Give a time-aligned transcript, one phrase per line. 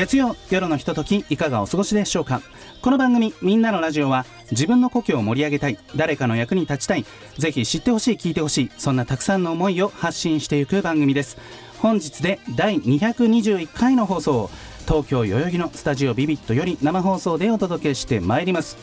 [0.00, 2.40] 月曜夜のひとときいかがお過ごしでしょうか？
[2.80, 7.04] この番組「みんなのラジオは」自分の故郷を盛り上げたい誰かの役に立ちたい
[7.36, 11.36] ぜひ知ってほしい聞いてほしいそんなたくさんの思いを発信していく番組です。
[11.80, 14.50] 本日で第221回の放送を
[14.88, 18.78] 東京代々木のスタジオビビットより生放送でお届けしてまいります。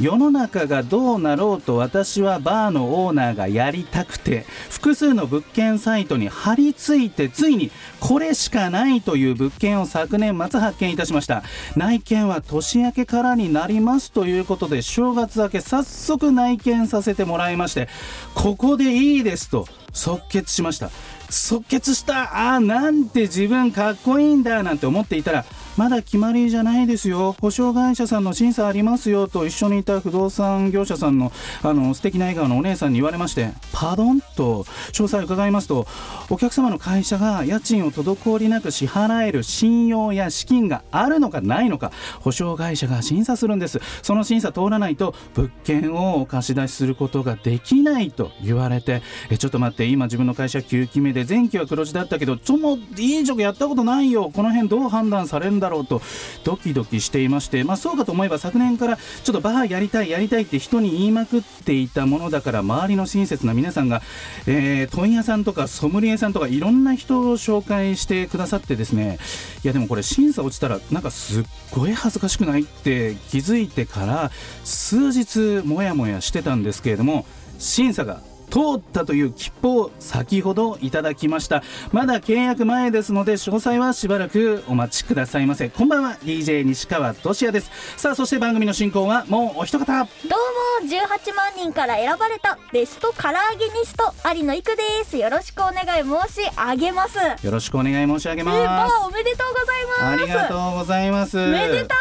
[0.00, 11.42] 世の中がどうなろうと私はバーのオーナーがやりたくて複数の物件サイトに貼り付いてついにこれしかないという物件を昨年末発見いたしました。
[11.76, 17.88] 内見は年明けからになりますということで正月明け早速内見させてもらいまして
[18.34, 20.90] ここでいいですと即決しました。
[21.30, 22.54] 即決した。
[22.54, 25.44] あーなんて自分かっこいいんだなんて思っていたら
[25.78, 27.36] まだ決まりじゃないですよ。
[27.40, 29.28] 保証会社さんの審査ありますよ。
[29.28, 31.30] と一緒にいた不動産業者さんの
[31.62, 35.86] あの素敵な笑顔のお姉さんに言われましてパドンと詳細を伺いますと
[36.30, 43.78] お客様の会社が家賃を滞りなく支払える信用や資金があるのかないのか保証会社が審査するんです。
[44.02, 54.32] その審査通らないと物件をお貸し出しすることができないと言われてえちょっと待って今自分の会社9期目で前期は黒字だったけどちょもう飲食やったことないよ。
[54.34, 55.67] この辺どう判断されるんだ？
[55.68, 56.02] ろうと
[56.44, 64.02] ドキドキしていましてまあそうかと思えば昨年からちょっとバーやりたいやりたいって人に言いまくっていたものだから周りの親切な皆さんが、
[64.46, 69.18] えー問屋さんとかソムリエさんとかいろんな人を紹介してくださってですね。
[69.62, 74.30] いやでもこれ審査落ちたらなんかすっごい恥ずかしくないって気づいてから
[74.64, 77.26] 数日もやもやしてたんですけれども
[77.58, 81.62] 審査が通ったという切符を先ほどいただきました。
[81.92, 85.68] まだ契約前ですので詳細はしばらくお待ちくださいませ。
[85.68, 86.18] こんばんは。
[86.22, 87.70] DJ 西川俊也です。
[87.96, 89.86] さあそして番組の進行はもうお一方。
[89.86, 90.68] どうも。
[90.86, 95.16] 18万人から選ばれたベスト唐揚げニスト有野育です。
[95.16, 97.18] よろしくお願い申し上げます。
[97.18, 100.22] えよろしくお願い申し上げー、まバすーおめでとうございます。
[100.22, 101.36] ありがとうございます。
[101.36, 101.94] めでた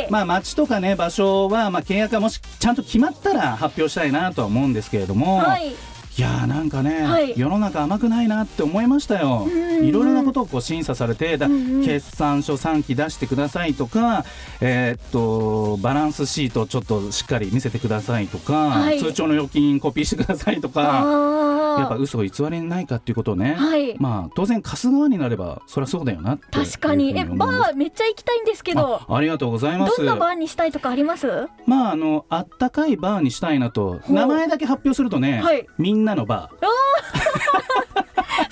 [0.00, 0.10] い。
[0.10, 5.74] まあ街とかね場所はまあ契約がもしちゃんと決まったら発表したいなとは思うんですけれども、はい
[6.16, 7.34] いやーなんかね、はい。
[7.36, 9.48] 世の中甘くないなって思いましたよ、
[9.82, 11.84] いろいろなことをこう審査されてだ、んうん。
[11.84, 14.24] 決算書3期出してくださいとか、
[14.60, 19.00] えーっとバランスシートちょっとしっかり見せてくださいとか、はい。
[19.00, 21.53] 通帳の預金コピーしてくださいとか。
[21.76, 23.96] あやっぱ嘘偽りないかっていうことをね、はい。
[23.98, 27.16] まあ当然貸す側になればそりゃそうだよなって確かに。
[27.18, 29.00] えバーめっちゃ行きたいんですけど。
[29.08, 29.98] あありがとうございます。
[29.98, 31.48] どんなバーにしたいとかあります？
[31.66, 35.66] まああのあったかいバーにしたいなと名前だけ発表するとね、はい。
[35.78, 36.64] みんなのバー。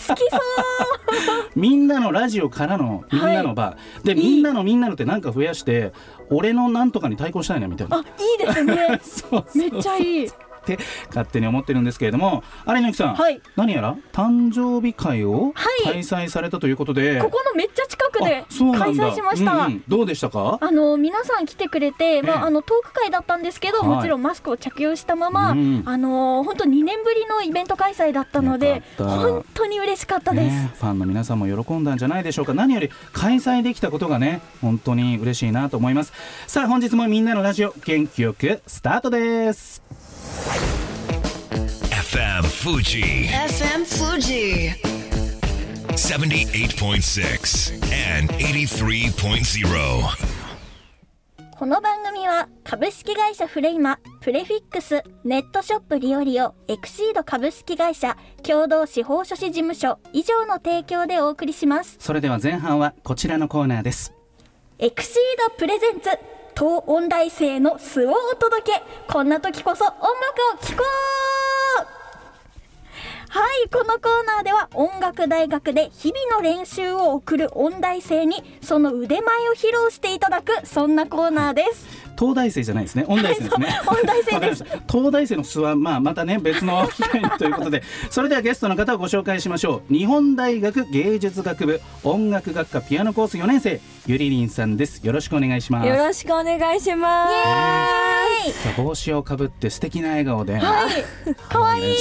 [0.08, 0.40] 好きそう。
[1.54, 4.30] みんなのラジオからのみんなのバー、でいい。
[4.36, 5.92] みんなのみんなのってなんか増やして
[6.30, 7.98] 俺のなんとかに対抗したいなみたいな。
[7.98, 8.04] あい
[8.42, 9.00] いですね。
[9.04, 9.46] そう。
[9.54, 10.28] めっちゃいい
[10.62, 10.78] って
[11.08, 13.40] 勝手に思ってるんですけれども有野木さん、はい。
[13.56, 15.84] 何やら誕生日会をはい。
[15.84, 19.84] 開催されたということで、ここのめっちゃ近くで開催しました、うんうん。
[19.88, 20.58] どうでしたか？
[20.60, 22.32] あの皆さん来てくれて、まえ。
[22.32, 23.88] えあ、あのトーク会だったんですけど、はい。
[23.88, 32.54] もちろんマスクを着用したまま、うんあの本当2年ぶりのイベント開催だったのよで本当に嬉しかったです、ね、ファンの皆さんも喜んだんじゃないでしょうか。
[32.54, 36.12] 何より開催できたことがね本当に嬉しいなと思います。
[36.46, 39.82] さあ本日もみんなのラジオ元気よくスタートです
[41.92, 44.72] FM Fuji FM Fuji.
[45.92, 47.74] 78.6
[48.16, 49.68] and 83.0.
[51.58, 64.14] この番組は株式会社フレイマプレフィックスネットショップリオリオエクシード株式会社共同司法書士事務所以上の提供でお送りしますそれでは前半はこちらのコーナーです
[64.78, 65.14] エクシー
[65.50, 66.08] ドプレゼンツ
[66.54, 70.04] 東音大生の素をお届けこんな時こそ音楽
[70.54, 72.02] を聴こう。
[73.30, 82.11] はいこのコーナーでは音楽大学で日々の練習を送る音大生にその腕前を披露していただくそんなコーナーです。
[82.22, 83.04] 東大生じゃないですね。
[83.08, 83.80] 音大生ですね。
[83.84, 84.64] 音大生です。
[84.88, 87.28] 東大生の巣はまあまたね別の機会に。
[87.30, 89.92] ということでそれではゲストの方をご紹介しましょう。
[89.92, 95.04] 日本大学芸術学部音楽学科ピアノコース4年生ゆりりんさんです。
[95.04, 95.88] よろしくお願いします。
[95.88, 98.76] よろしくお願いします。
[98.76, 100.60] 帽子をかぶって素敵な笑顔で、
[101.48, 101.92] かわいい。
[101.92, 101.96] い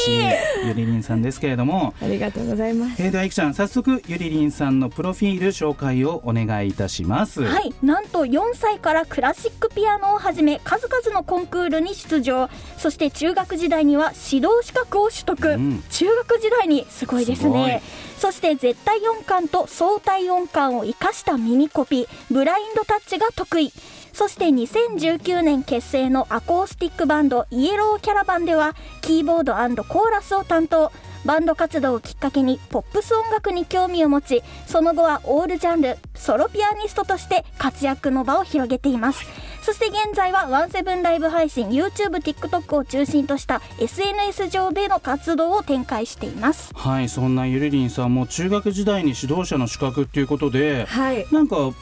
[0.65, 1.95] ゆりりんさんですけれども。
[2.01, 3.01] ありがとうございます。
[3.01, 7.43] えーではいくちゃん早速ゆりりんさんのプロフィール紹介をお願いいたします。
[7.43, 12.49] はい、なんと4歳からクラシックピアノをはじめ数々のコンクールに出場。
[12.77, 15.83] そして中学時代には指導資格を取得、うん。
[15.89, 17.81] 中学時代にすごいですね。
[18.17, 22.07] そして絶対音感と相対音感を生かした耳コピ。
[22.29, 23.73] ブラインドタッチが得意。
[24.13, 30.91] そして2019年結成のアコースティックバンドイエローキャラバンではキーボードコーラスを担当
[31.25, 39.25] バンド活動をきっかけにポップス音楽に興味を持ちその後はオールジャンルソロピアニストとして活躍の場を広げています。
[39.63, 46.71] そして現在はワンセブンライブ配信 YouTubeTikTok を中心とした SNS 上での活動を展開しています。
[46.75, 51.27] はいそんなゆりりんさんも中学時代に指導者の資格っていうことではい。
[51.31, 51.73] なんかもう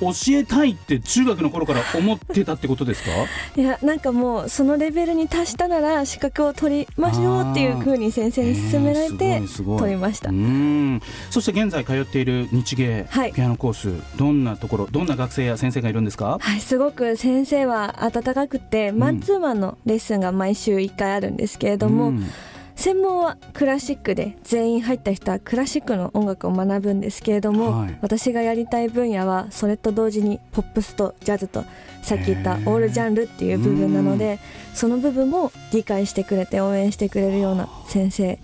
[0.00, 3.10] 教えたいって中学の頃から思ってたってことですか？
[3.56, 9.40] いやなんかもうそのレベルに達したなら資格を取りましょうっていう風に先生に勧められて
[9.78, 10.30] 取りました。
[10.30, 10.32] う。
[10.32, 11.00] ん。
[11.30, 13.32] そして現在通っている日芸はい。
[13.32, 16.38] ピアノコース、どんなところどんな学生や先生がいるんですか？
[16.40, 22.26] はい、すごく先生は温かくて、マンツーマンのレッスンが毎週1回あるんですけれども、うん。
[22.74, 27.98] 専門はクラシックで全員入った人はクラシックの音楽を学ぶんですけれども、はい。
[28.00, 31.64] 私がやりたい分野はそれと同時にポップスとジャズと
[32.02, 34.38] さっき言ったオールジャンルっていう部分なので
[34.74, 38.38] その部分も理解してくれて応援してくれるような先生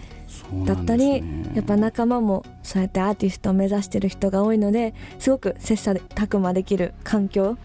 [0.64, 7.56] だったり、ねやっぱ仲間もそうやってアーティストを目指してる人が多いのですごく切磋琢磨できる環境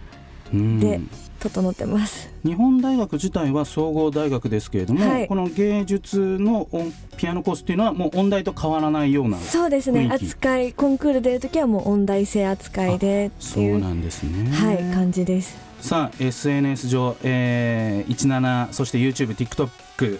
[0.53, 0.79] うん。
[0.79, 1.01] で
[1.39, 2.31] 整ってます。
[2.45, 5.27] 日本大学自体は総合大学ですけれども、はい。
[5.27, 10.09] この芸術の音ピアノコースっていうのはもう音大と変わらないようなそうですね。
[10.11, 14.49] 扱いコンクール出るときはもう音大生扱いでってそういうなんですね。
[14.51, 15.57] はい感じです。
[15.81, 19.69] さあ SNS 上、えー、17そして YouTubeTikTok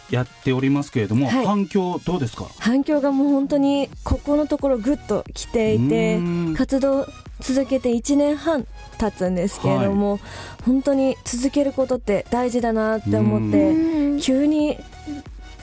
[0.09, 1.45] やっておりますけれども、はい。
[1.45, 2.45] 反響どうですか？
[2.59, 6.53] 反響がもう本当にここのところぐっと来ていてうん。
[6.55, 7.07] 活動
[7.39, 8.65] 続けて1年半
[8.97, 10.19] 経つんですけれども、
[10.65, 14.77] 本当に続けることって大事だなって思って急に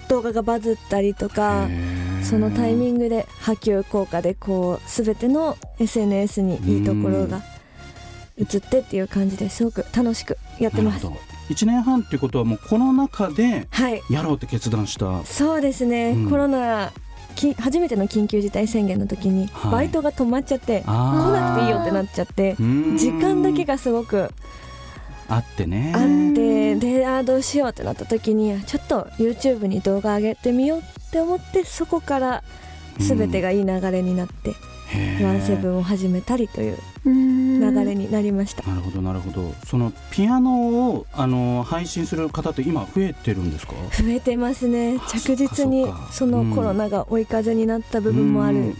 [0.09, 1.69] 動画がバズったりとか
[2.23, 7.41] そのタイミングで波及効果でこう全ての SNS にいいところが
[8.37, 11.06] 映ってっていう感じですごく楽しくやってます
[11.50, 14.02] 1年半っていうことはもうこの中ではい。
[14.08, 15.25] やろうって決断した。
[15.25, 16.31] そうですね、うん。
[16.31, 16.93] コロナ
[17.35, 19.73] き初めての緊急事態宣言の時にはい。
[19.73, 24.31] バイトが止まっちゃって、来あなくていいよってなっちゃってー時間だけがすごく
[25.29, 25.93] あってね。
[25.94, 26.00] あっ
[26.35, 32.43] てであーどうしようってなった時にちょっと YouTube に動画上げてみようって思ってそこから
[32.99, 34.55] 全てがいい流れになって、
[35.23, 39.55] ワンセブンを始めたりという流流れになりました、なるほどなるほど。
[39.67, 43.75] そのピアノをあの配信する方って今増えてるんですか？
[43.91, 44.99] 増えてますね。
[44.99, 48.75] あ着実にそのコロナが追い風になった部分もある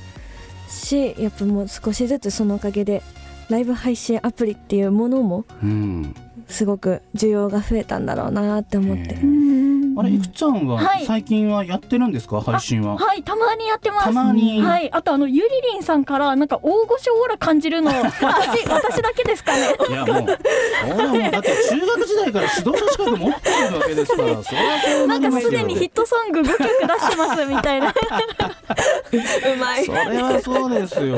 [0.69, 3.03] しやっぱもう少しずつそのおかげで
[3.49, 6.15] ライブ配信アプリっていうものもうん。
[6.49, 9.15] すごく需要が増えたんだろうなって思って
[10.01, 11.05] あれいくちゃんははい。
[11.07, 12.41] 最近はやってるんですか？
[12.41, 12.97] 配信は。
[12.97, 14.05] はいたまにやってます。
[14.07, 14.61] たまに。
[14.63, 14.91] はい。
[14.93, 18.23] あとあのゆりりんさんからなんか大御所オーラ感じるの 私
[18.69, 19.75] 私だけですかね。
[19.89, 20.39] いやもう
[20.83, 27.89] それはもうだって中学時代から指導者資格持ってるわけですから それはそうななんかすでにヒットソング5曲出してますみたいな。
[27.89, 27.93] う
[29.59, 29.85] まい。
[29.85, 31.17] それはそうですよ。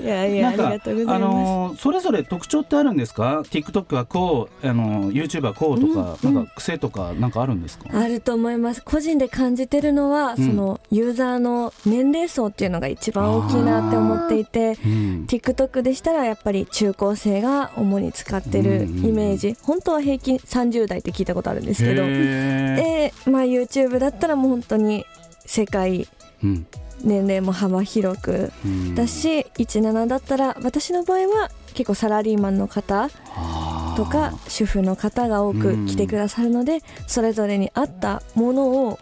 [0.00, 7.84] いやいやありがとうござあいます、のーそれぞれ特徴ってあるんですか？TikTok はこうあのー YouTube はこうとか、なんか癖とかなんかあるんですか？
[7.92, 8.82] あると思います。
[8.82, 10.36] 個人で感じてるのは、ん。
[10.36, 15.26] そのユーザーの年齢層っていうのが一番大きいなって思っていてうん。
[15.26, 22.02] TikTok でしたらやっぱり中高生が主に使ってるイメージ、本当は平均30代って聞いたことあるんですけど。
[22.04, 25.04] へで、まあ、YouTube だったらもう本当に
[25.46, 26.08] 世界ー
[26.44, 26.66] うん。
[27.04, 28.52] 年齢も幅広く。
[28.64, 28.94] うん。
[28.94, 33.08] だし17だったら私の場合は結構サラリーマンの方
[33.96, 38.98] とか主婦の方が多く来てくださるのでそれぞれに合ったものを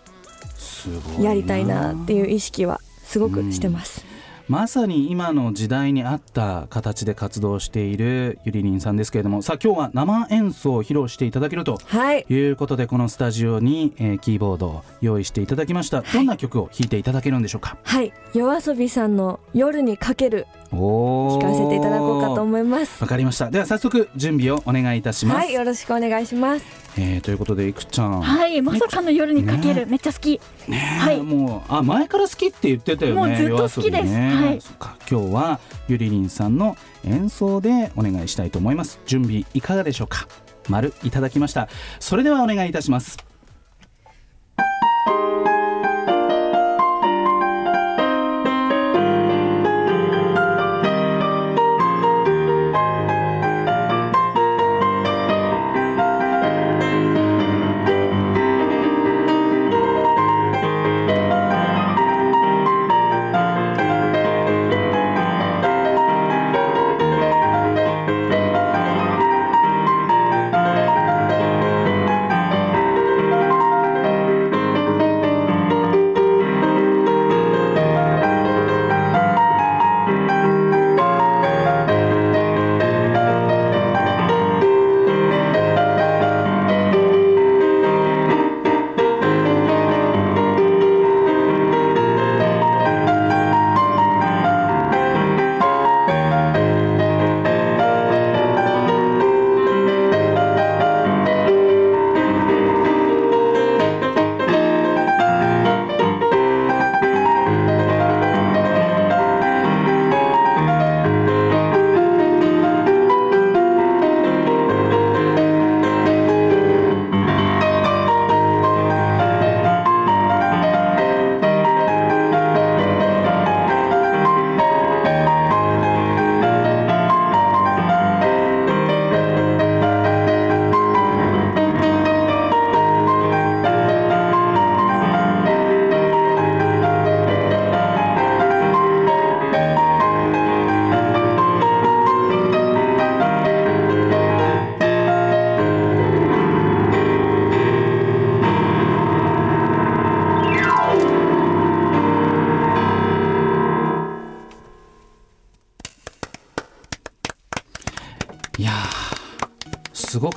[1.21, 4.05] やりたいなっていう意識はすごくしてます。
[4.49, 12.27] まさに今の時代に合った形で活動しているゆりりんさんですけれどもさあ今日は生演奏を披露していただけるとはい。
[12.29, 16.03] いうことでこのスタジオに、えーキーボードを用意していただきました。
[16.03, 17.77] どんな曲を弾いていただけるんでしょうか？
[17.85, 18.13] はい。
[18.35, 23.03] 夜遊びさんの「夜にかけるお聞かせていただこうかと思います。
[23.03, 23.51] わかりました。
[23.51, 26.65] では早速準備をお願いいたします、はいよろしくお願いします。
[26.97, 29.87] えーということでいくちゃん、はいまさかの夜にかける、ね。
[29.87, 30.41] めっちゃ好き。
[30.69, 31.21] ねえはい。
[31.21, 34.05] もうあ前から好きって言ってたよねもうずっと好きです。
[34.05, 34.35] ね。
[34.35, 34.61] はい。
[34.61, 39.01] そっか今日はゆりりんさんの演奏でお願いしたいと思います。
[39.07, 40.29] 準備いかがでしょうか？
[40.69, 41.69] 丸いただきました。
[41.99, 43.17] それではお願いいたします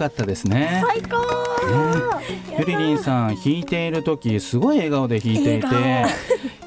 [0.04, 0.84] かったですね。
[0.86, 1.18] 最高。
[1.18, 2.56] ね。
[2.60, 5.66] ゆりりんさん弾いている時すごい笑顔で弾いていて。
[5.68, 6.10] 笑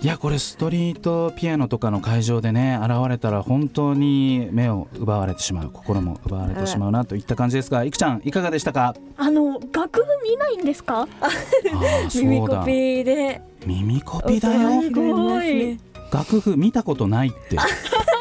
[0.02, 8.95] いやこれストリートピアノとかの会場でね現れたら本当に目を奪われてしまう心も奪われてしまうなといった感じですがいくちゃんいかがでしたか？
[9.16, 11.09] あの楽譜見ないんですか？
[11.21, 13.40] あーそう耳コだピーで。
[13.64, 14.83] 耳コピだよ。
[14.83, 15.81] すごい
[16.12, 17.62] 楽譜見たことないってこ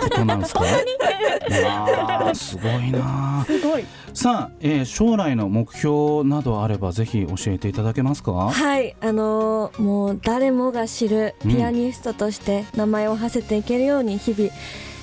[0.10, 0.62] となんですか？
[2.36, 3.44] すごいな。
[3.46, 3.86] すごい。
[4.14, 8.32] さあ、えー将来の目標などあればぜひ教えていただけますか？
[8.32, 14.44] はいあのーもう誰もが知るピアニストとして名前を馳せていけるように日々、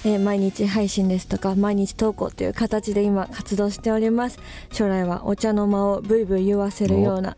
[0.05, 4.39] えー毎日配信ですとか毎日投稿という形で今活動しております。
[4.73, 7.37] 将来はお茶の間をブイブイ言わせるような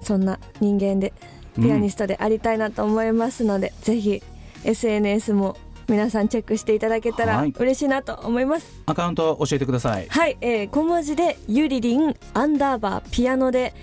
[0.00, 1.12] そんな人間で
[1.56, 4.22] ピアニストでありたいなと思いますので、ぜひ
[4.64, 5.56] SNS も
[5.88, 7.54] 皆さんチェックしていただけたらはい。
[7.58, 8.82] 嬉しいなと思います。
[8.86, 10.06] アカウント教えてください。
[10.08, 13.74] はい、えー小文字でゆりりんアンダーバーピアノで、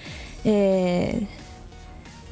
[0.45, 1.42] えー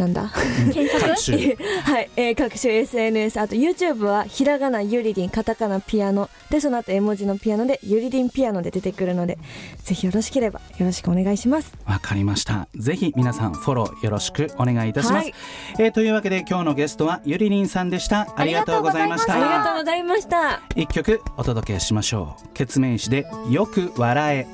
[0.02, 0.32] なんだ？
[0.74, 1.00] 検索？
[1.08, 1.56] 各種。
[1.84, 2.74] はい、えー各種。
[2.74, 6.30] SNS あと YouTube はひらがなゆりりんカタカナピアノ。
[6.50, 9.38] でその後絵文字のピアノでゆりりんピアノで出てくるので
[9.84, 11.72] ぜひよろしければよろしくお願いします。
[11.86, 12.68] わかりました。
[12.76, 15.34] ぜひ皆さんフォローよろしくお願いいたします、はい。
[15.80, 18.28] えーというわけで今日のゲストはゆりりんさんでした。
[18.36, 20.62] ありがとうございましあありがたとうございました。
[20.76, 22.50] 一曲お届けしましょう。
[22.54, 24.48] 決命詞でよく笑え。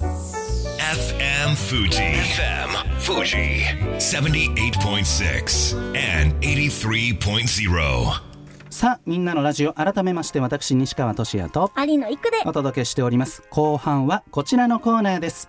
[0.00, 1.98] FM Fuji.
[1.98, 2.77] FM
[3.08, 3.64] Fuji.
[3.98, 8.20] 78.6 and 83.0.
[8.68, 15.48] さあみんなのラジオ改めまして私西川俊也と有野育でお届けしております後半はこちらのコーナーです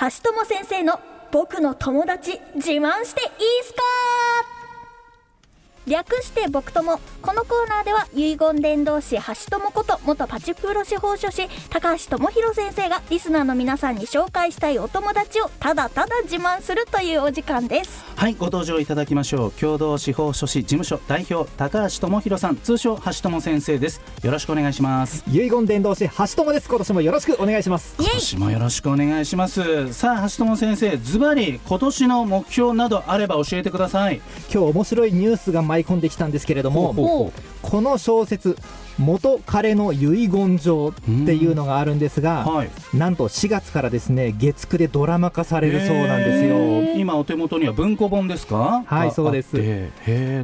[0.00, 0.98] 橋友先生の
[1.30, 3.82] 僕の友達自慢していいっすか？
[5.86, 9.22] 略して僕友このコーナーでは遺言伝道師橋
[9.56, 18.04] 友こと元パチプロ司法書士高橋智博先生がリスナーの皆さんに紹介したいお友達をただただ自慢するというお時間です。
[18.16, 19.52] はいご登場いただきましょう。
[19.52, 24.00] 共同司法書士事務所代表高橋智博さん通称橋友先生です。
[24.24, 25.22] よろしくお願いします。
[25.30, 27.94] 遺言伝道師橋友です今年もよろしくお願いします。
[27.98, 29.92] 今年もよろしくお願いします。
[29.92, 34.20] さあ橋友先生ズバリ今年の目標などあれば教えてください。
[34.52, 38.56] 今日面白いニュースが舞い込んできたんですけれどもほこの小説
[38.98, 40.92] 元彼の遺言状っ
[41.26, 42.70] ていうのがあるんですが、はい。
[42.94, 46.56] なんと4月からですね月9でドラマ化されるそうなんですよ
[46.96, 48.82] 今お手元には文庫本ですか？
[48.86, 49.56] はいあそうです。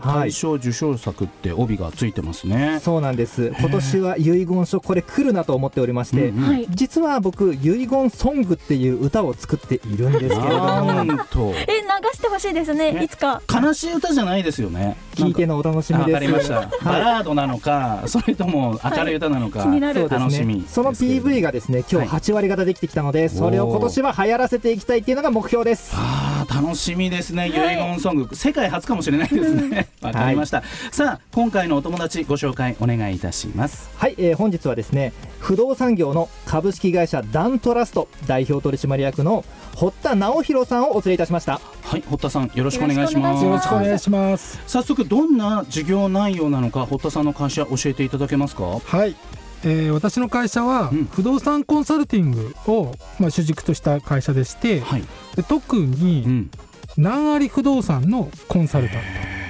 [0.05, 3.53] 大賞受賞作って帯がついてますね、そうなんです。
[3.59, 6.49] 今年は遺言書これ来るなと思っておりまして、うんうん。
[6.49, 6.67] はい。
[6.71, 10.93] 実は僕遺言ソングっていう歌を作っているんですけれども。
[10.93, 11.53] なんと。
[11.55, 12.93] え流してほしいですね。
[12.93, 13.05] ね。
[13.05, 13.43] いつか。
[13.53, 14.97] 悲しい歌じゃないですよね。
[15.15, 16.19] 聞いてのお楽しみわです。
[16.19, 20.01] かりました、バラードなのかそれとも明るい歌なのか、気になる。
[20.01, 20.25] そうですね。
[20.25, 22.09] 楽しみその PV がですね今はい。
[22.09, 25.93] 日8割方できてきたので、それを今年は流行らせていきたいっていうのが目標です。
[25.95, 29.89] あー楽しみですね遺言ソング、世界初かもしれないですね。
[30.03, 33.91] わかりました、さあ今回のお友達ご紹介お願いいたします。
[33.97, 39.45] はい、えー本日はですね不動産業の株式会社ダントラスト代表取締役の
[39.75, 41.61] 堀田直弘さんをお連れいたしました。
[41.83, 43.45] はい堀田さんよろしくお願いします。
[43.45, 44.61] よろしくお願いします。
[44.67, 48.81] 早速どんな事業内容なのか堀田さんの会社教えていただけますか？
[48.85, 49.15] はい。
[49.64, 51.04] えー私の会社はうん。
[51.07, 55.04] 不動産コンサルティングを、まあ、主軸とした会社でして、はい、
[55.37, 56.50] で特うにん。
[56.97, 58.99] 南あり不動産のコンサルタン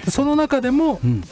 [0.05, 0.11] ト。
[0.11, 1.23] その中でもうん、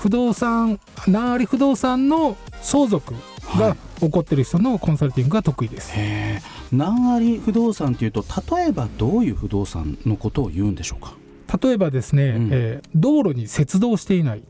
[0.00, 3.14] 不動産南あり不動産の相続
[3.58, 8.24] が起こってる人のコンサルティングが得意です、へえ南あり不動産っていうと
[8.56, 11.14] 例えばどういう不動産のことを言うんでしょうか？
[11.62, 12.48] 例えばですね、うん。
[12.52, 14.42] えー道路に接続していない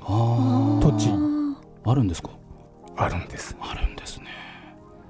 [0.00, 1.08] あ土地。
[1.10, 2.30] ああるんですか？
[2.96, 4.26] あるんですあるんですね。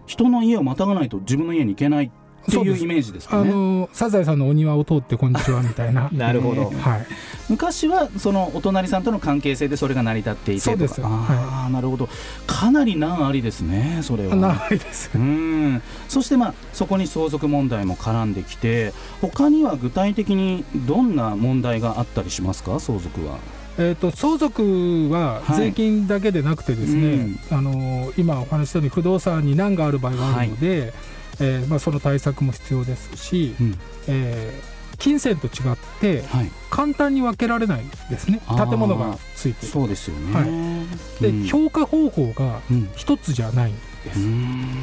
[0.07, 2.11] 人の家をまたがないと自分の家に行けないっ
[2.45, 6.09] ていうイメージですかあねのサザエさんのお庭を通ってこんにちはみたいな。
[6.13, 7.07] なるほど、 はい。
[7.49, 10.97] 昔はそのお隣さんとの関係性でそれが成り立っていてそうです。
[10.97, 12.09] とかああ、なるほど。
[12.47, 14.35] かなり難ありですねそれは。
[14.35, 15.11] ないです。
[15.15, 15.83] うん。
[16.09, 22.81] そしてまあそこに相続問題も絡んできて他には具体的にどんな問題があったりしますか？
[22.81, 23.37] 相続は
[23.79, 25.57] えー、と相続ははい。
[25.57, 30.93] 税金だけでなくてですね、あのー今お話ししたように不動産に難がある場合があるので、
[31.41, 33.79] えーまあ、その対策も必要ですし、うん。
[34.09, 36.51] えー金銭と違ってはい。
[36.71, 38.41] 簡単に分けられないですね。
[38.47, 38.69] あー。
[38.71, 39.73] 建物がついてる。
[39.73, 41.23] そうですよね、はい。
[41.23, 41.45] で、うん。
[41.45, 42.89] 評価方法がうん。
[42.95, 43.75] 一つじゃないん
[44.05, 44.77] です、うん。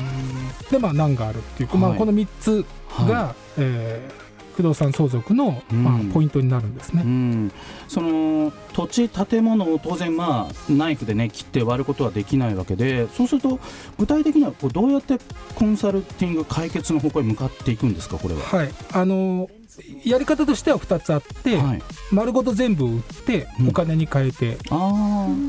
[0.71, 1.99] でまあ難があるっていう、まあ、はい。
[1.99, 2.65] この3つ
[3.07, 4.28] が、はえー
[4.59, 5.83] 不動産相続の、うん。
[5.85, 7.51] まあ、ポイントになるんですね、うん、
[7.87, 13.57] その土地建物を当然まあナイフでね切って割ることはできないわけでそうすると
[13.97, 15.17] 具体的にはこうどうやって
[15.55, 18.41] コンサルティング解決の方向へ向かっていくんですかこれは？
[18.41, 18.69] はい。
[18.91, 19.58] あのー
[20.05, 21.81] やり方としては2つあって、はい、
[22.11, 23.69] 丸ごと全部売ってうん。
[23.69, 24.57] お金に変えて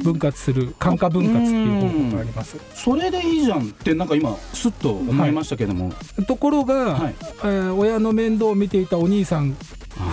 [0.02, 2.56] 分割する感化分割っていう方法があります。
[2.74, 5.92] それでいいじゃんってなんか今すっと思いましたけども、
[6.26, 7.14] ところが、はい。
[7.20, 9.56] えー親の面倒を見ていたお兄さん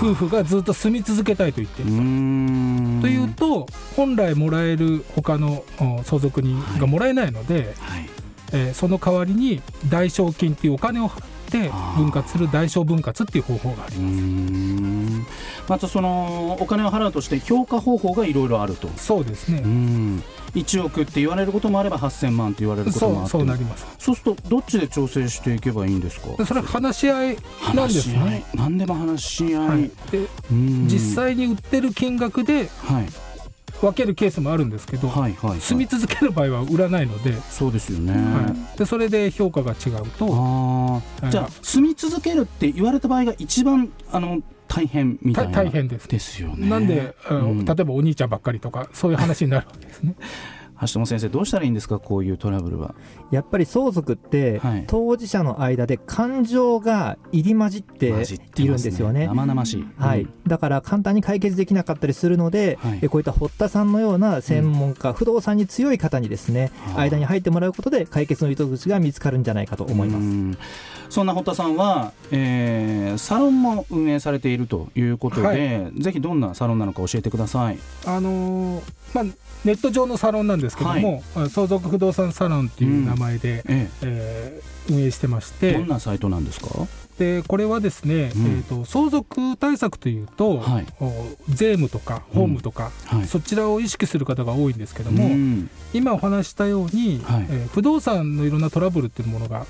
[0.02, 3.00] 夫婦がずっと住み続けたいと言ってうるーん。
[3.02, 8.10] というと本来もらえる他のお相続人がもらえないので、はい。
[8.54, 14.24] えーその代わりに代償金っていうお金を払って分割する代償分割っていう方法があります。
[14.24, 15.26] ん。
[15.68, 18.90] またそのお金を払うとして評価方法がいろいろあると。
[18.98, 20.24] そうですね、うん。
[20.54, 23.32] 1億って言われることもあれば8000万って言われることもあって。
[23.32, 23.86] そうなります。
[23.98, 26.36] そうするとどっちで調整していけばいいんですか？
[26.38, 27.38] でそれは話し合い
[27.74, 29.92] なんですね、何でも話し合い、はい、
[30.52, 33.10] 実際に売ってる金額ではい
[33.82, 41.28] 分けるケースもあるんですけど、はいはい、はい、住み続ける場合は売らないので,、そうですよね、はい、でそれで評価が違うとあはい。
[41.28, 45.54] あじゃあ住み続けるって言われた場合が一番あの大変みたいな。
[45.54, 46.08] た大変です。
[46.08, 46.68] ですよね。
[46.70, 47.66] なんで、あのうん。
[47.66, 50.16] 例えばお兄ちゃんばっかりとかそういう話になるわけですね。
[50.82, 52.94] 橋友先生どうしたらいいんですかこういうトラブルは？
[53.32, 54.84] やっぱり相続って、はい。
[54.88, 59.28] 当事者の間で感情が入り混じっているんですよね。
[59.28, 60.22] 生々しい、はい。
[60.22, 60.34] うん。
[60.46, 63.00] だから簡単に解決できなかったりするので、はい。
[63.02, 67.02] えこういった堀田さんのような専門家、不動産に強い方にですねはあ。
[67.02, 70.24] 間に入ってもらうことで解決の糸口が見つかるんじゃないかと思います。
[70.24, 70.58] うん。
[71.10, 76.02] そんな堀田さんは、えーサロンも運営されているということで、はい。
[76.02, 77.80] ぜひどんなサロンなのか教えてください。
[78.06, 79.24] あのーまあ、
[79.64, 84.62] ネット上のサロンなんですけども、相続不動産サロンっていう名前で、ええ。
[84.64, 85.80] ー運営してましえ、て。
[85.80, 86.70] どんなサイトなんですか？
[87.20, 88.46] でこれはですね、うん。
[88.46, 90.86] えー、と相続対策というと、はい。
[91.02, 91.12] お
[91.50, 93.28] 税務とか法務とか、はい。
[93.28, 95.70] そちらを意識する方が多いんですけども、うん。
[95.94, 97.48] 今お話ししたように、はい。
[97.50, 99.66] えー不動産のいろんなトラブルっていうものが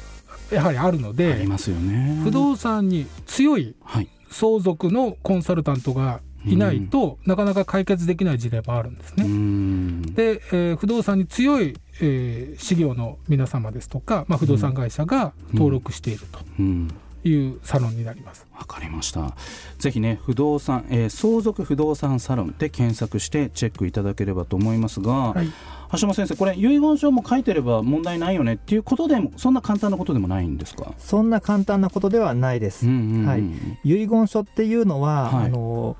[0.51, 2.19] やはりあるのあでりますよね。
[2.23, 4.07] 不動産に強いはい。
[4.29, 9.27] 相続のコンサルタントがいないと、なかなか解決できない事例もあるんですうね。
[9.27, 10.01] ん。
[10.13, 16.25] で、えー不動産に強い、えー、事業の皆様ですとか、まあ、不動産会社が登録している
[16.59, 16.87] うん。
[16.87, 18.45] というサロンになります。
[18.57, 19.33] わかりました。
[19.79, 25.47] ぜひね、不動産、えー相続不動産サロンで検索してチェックいただければと思いますが、はい
[25.93, 30.91] 橋本先生これ遺言書も書いてれば問題ないよねっていうことでもそんな簡単なことでもないんですか？
[30.97, 33.43] そんな簡単なことではないです、うんうんうんはい
[33.85, 35.95] 遺言書っていうのは、はいあの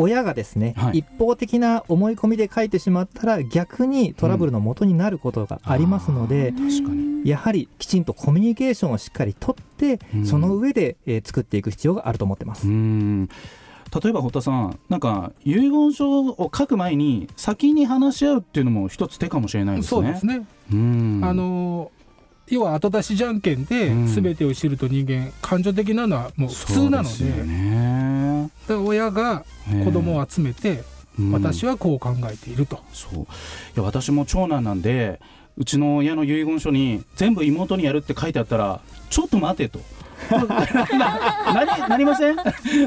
[0.00, 0.98] 親がですね、はい。
[0.98, 7.28] 一方的な思い込みで書いてしまったら逆にトラブルの元になることがありますので、確かに。
[7.28, 10.26] やはりきちんとコミュニケーションをしっかりとって、うん。
[10.26, 12.68] その上で、えー作っていく必要があると思ってます。
[12.68, 13.26] うん。
[13.26, 19.88] 例えば堀田さんなんか遺言書を書く前に先に話し合うっていうのも一つ手かもしれないですね。
[19.88, 21.20] そうですね、うん。
[21.24, 21.90] あの
[22.50, 24.06] 要は後出しじゃんけんでうん。
[24.06, 27.24] 全てを知ると人間感情的なのはもう普通なので。
[27.44, 28.50] ね。
[28.66, 29.44] で親が
[29.84, 30.82] 子供を集めて、
[31.32, 33.18] 私ははこう考えていると、そう。
[33.20, 33.26] い
[33.76, 35.20] や私も長男なんで
[35.56, 38.80] うちの親の遺言書に全部妹にやるって書いてあったら
[39.10, 39.80] ちょっと待てと
[40.30, 42.36] ななりなりません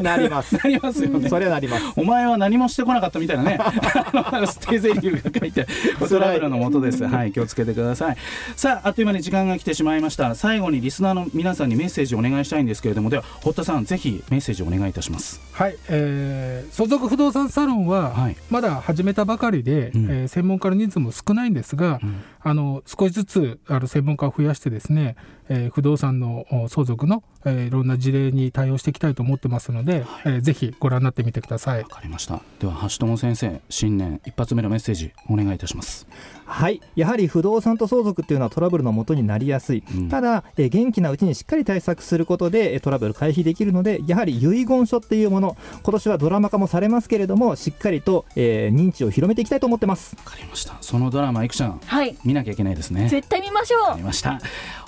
[0.02, 0.56] なります。
[0.56, 1.84] なりますよねそれはなります。
[1.96, 5.68] お前は何もしてこなかったみたいなね、あの捨て台詞が書いて、
[6.08, 7.06] トラブルのもとです。
[7.06, 8.18] はい、気をつけてください。
[8.56, 10.34] さあ、あっという間に時間が来てしまいました。
[10.36, 15.42] 最後にリスナーの皆さんにメッセージをお願いしたいんですけれども、では、堀田さん、ぜひメッセージをお願いいたします。
[15.54, 22.00] はい、えー相続不動産サロンははいまだ始めたばかりで、うんえ専門家の人数も少ないんですが、
[22.42, 25.16] あの少しずつあの専門家を増やしてですね、
[25.54, 31.88] えー不動産のお相続の、えーいろんな事例に対応していきたいと思ってますので、えーぜひご覧になってみてくださいわ。
[31.90, 32.42] かりました。
[32.60, 36.08] では、橋友先生、新年一発目のメッセージ、お願いいたします。
[36.52, 40.10] はい、やはり不動産と相続っていうのはトラブルの元になりやすい、うん。
[40.10, 50.16] ただ、えー元気なうちにしっかり対策することでえートラブル回避できるのでやはり遺言書っていうもの今年はドラマ化もされますけれどもしっかりと、えー認知を広めていきたいと思ってます。
[50.18, 50.76] わかりました。
[50.82, 52.16] そのドラマ、いくちゃん、はい。
[52.24, 53.08] 見なきゃいけないですね。
[53.08, 54.40] 絶対見ましょわかりました。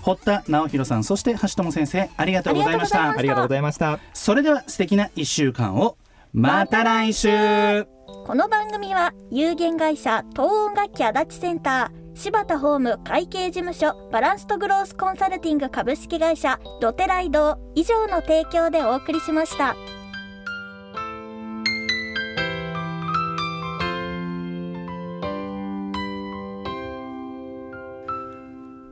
[0.02, 3.12] 堀田直弘さん、そして橋友先生、ありがとうございました。
[3.12, 4.00] ありがとうございました。
[4.14, 5.98] それでは素敵な1週間を。
[6.34, 7.30] また来週。
[7.30, 7.93] う
[8.26, 19.76] この番組は有限会社東音楽器足立センター柴田ホーム会計事務所バランスとグロースコンサルティング株式会社ドテライド以上の提供でお送りしました。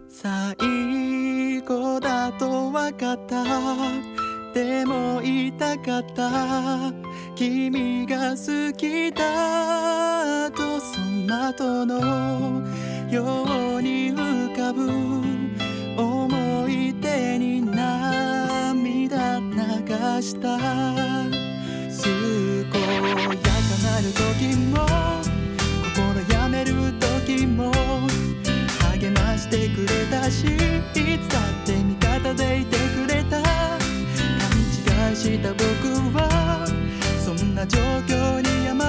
[0.10, 3.44] 最後だと分かった
[4.54, 6.92] でも言いたかった
[7.42, 12.62] 君が好きだとその後の
[13.10, 14.88] ように浮かぶ
[16.00, 19.48] 思い出に涙流
[20.22, 20.60] した。
[22.04, 22.14] 健
[22.62, 23.50] やか
[23.82, 24.86] なる時も
[25.96, 26.94] 心やめる
[27.26, 27.72] 時も
[28.92, 30.30] 励ましてくれた。
[30.30, 30.48] しい
[31.18, 33.42] つだって味方でいてくれた。
[33.42, 33.50] 勘
[35.10, 35.50] 違いした。
[35.56, 35.66] 僕
[36.16, 36.41] は
[37.52, 38.81] んな状況に甘